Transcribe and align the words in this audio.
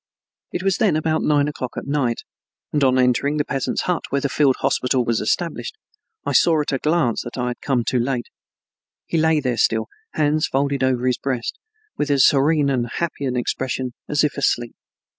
It 0.51 0.63
was 0.63 0.77
then 0.77 0.95
about 0.95 1.21
nine 1.21 1.47
o'clock 1.47 1.73
at 1.77 1.85
night, 1.85 2.23
and 2.73 2.83
on 2.83 2.97
entering 2.97 3.37
the 3.37 3.45
peasant's 3.45 3.83
hut 3.83 4.05
where 4.09 4.19
the 4.21 4.29
field 4.29 4.55
hospital 4.61 5.05
was 5.05 5.21
established, 5.21 5.77
I 6.25 6.33
saw 6.33 6.59
at 6.61 6.71
a 6.71 6.79
glance 6.79 7.21
that 7.21 7.37
I 7.37 7.49
had 7.49 7.61
come 7.61 7.83
too 7.83 7.99
late. 7.99 8.25
He 9.05 9.19
lay 9.19 9.39
there 9.39 9.57
still, 9.57 9.85
hands 10.13 10.47
folded 10.47 10.81
over 10.81 11.05
his 11.05 11.19
breast 11.19 11.59
with 11.97 12.09
as 12.09 12.25
serene 12.25 12.71
and 12.71 12.87
happy 12.95 13.25
an 13.25 13.35
expression 13.35 13.93
as 14.09 14.23
if 14.23 14.37
asleep. 14.37 14.75